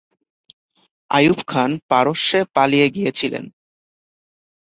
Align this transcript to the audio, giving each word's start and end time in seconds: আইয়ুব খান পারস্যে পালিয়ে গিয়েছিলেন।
আইয়ুব 1.11 1.39
খান 1.47 1.71
পারস্যে 1.89 2.39
পালিয়ে 2.55 2.87
গিয়েছিলেন। 2.89 3.45